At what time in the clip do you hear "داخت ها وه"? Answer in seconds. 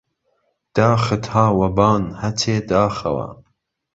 0.77-1.69